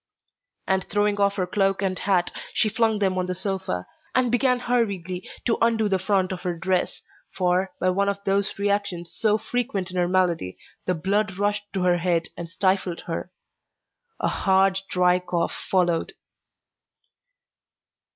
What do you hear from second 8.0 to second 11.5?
of those reactions so frequent in her malady, the blood